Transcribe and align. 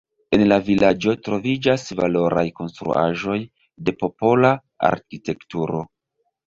En 0.35 0.43
la 0.51 0.55
vilaĝo 0.69 1.13
troviĝas 1.27 1.85
valoraj 2.01 2.45
konstruaĵoj 2.63 3.39
de 3.91 3.97
popola 4.03 4.57
arkitekturo. 4.93 5.89